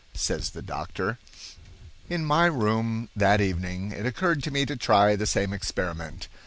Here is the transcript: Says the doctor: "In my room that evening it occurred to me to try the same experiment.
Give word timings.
Says 0.15 0.49
the 0.49 0.63
doctor: 0.63 1.19
"In 2.09 2.25
my 2.25 2.47
room 2.47 3.09
that 3.15 3.39
evening 3.39 3.91
it 3.91 4.03
occurred 4.07 4.41
to 4.41 4.49
me 4.51 4.65
to 4.65 4.75
try 4.75 5.15
the 5.15 5.27
same 5.27 5.53
experiment. 5.53 6.27